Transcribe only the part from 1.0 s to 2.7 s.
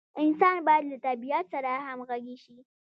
طبیعت سره همغږي شي.